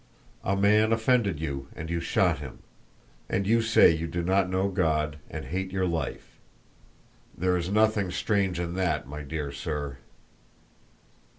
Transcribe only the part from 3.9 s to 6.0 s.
you do not know God and hate your